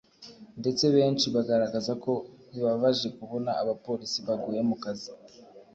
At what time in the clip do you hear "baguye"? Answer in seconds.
4.27-4.61